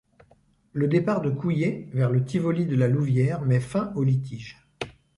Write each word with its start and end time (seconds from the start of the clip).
Le 0.73 0.87
départ 0.87 1.21
de 1.21 1.29
Couillet, 1.29 1.87
vers 1.93 2.09
le 2.09 2.25
Tivoli 2.25 2.65
de 2.65 2.75
La 2.75 2.87
Louvière, 2.87 3.43
met 3.45 3.59
fin 3.59 3.93
aux 3.93 4.03
litiges. 4.03 4.57